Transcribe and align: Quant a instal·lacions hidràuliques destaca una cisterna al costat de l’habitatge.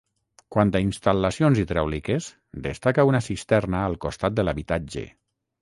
Quant 0.53 0.71
a 0.79 0.79
instal·lacions 0.85 1.61
hidràuliques 1.65 2.31
destaca 2.69 3.07
una 3.13 3.23
cisterna 3.29 3.85
al 3.91 4.01
costat 4.07 4.41
de 4.41 4.47
l’habitatge. 4.49 5.07